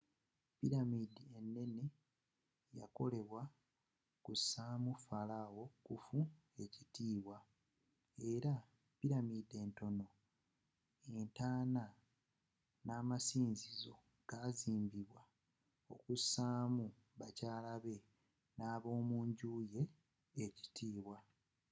pilamidi 0.57 1.23
enene 1.39 1.85
yakolebwa 2.79 3.41
kusa 4.25 4.63
mu 4.83 4.93
falawo 5.05 5.63
khufu 5.85 6.19
ekitibwa 6.63 7.37
era 8.33 8.53
pilamidi 8.97 9.55
entonotono 9.63 10.07
entaana 11.19 11.83
n'amasinzizo 12.85 13.95
gazimbibwa 14.29 15.21
kusamu 16.01 16.85
bakyala 17.19 17.73
be 17.83 17.95
n'abomunjju 18.57 19.51
ye 19.73 19.83
ekitibwa 20.45 21.17